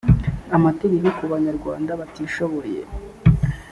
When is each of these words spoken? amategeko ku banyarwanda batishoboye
amategeko 0.57 1.07
ku 1.17 1.23
banyarwanda 1.33 1.91
batishoboye 1.99 2.81